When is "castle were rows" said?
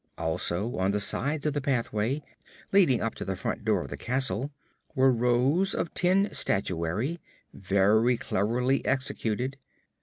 3.97-5.75